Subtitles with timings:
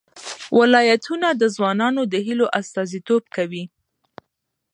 [0.59, 3.63] ولایتونه د ځوانانو د هیلو استازیتوب کوي.